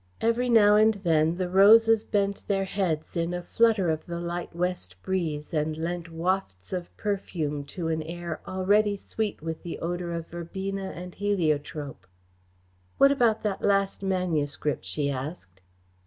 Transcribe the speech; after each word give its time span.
Every 0.19 0.49
now 0.49 0.77
and 0.77 0.95
then 0.95 1.35
the 1.37 1.47
roses 1.47 2.03
bent 2.03 2.41
their 2.47 2.63
heads 2.65 3.15
in 3.15 3.35
a 3.35 3.43
flutter 3.43 3.91
of 3.91 4.07
the 4.07 4.19
light 4.19 4.55
west 4.55 4.99
breeze 5.03 5.53
and 5.53 5.77
lent 5.77 6.11
wafts 6.11 6.73
of 6.73 6.89
perfume 6.97 7.65
to 7.65 7.87
an 7.87 8.01
air 8.01 8.41
already 8.47 8.97
sweet 8.97 9.43
with 9.43 9.61
the 9.61 9.77
odour 9.77 10.11
of 10.13 10.25
verbena 10.25 10.89
and 10.89 11.13
heliotrope. 11.13 12.07
"What 12.97 13.11
about 13.11 13.43
that 13.43 13.61
last 13.61 14.01
manuscript?" 14.01 14.85
she 14.85 15.11
asked. 15.11 15.61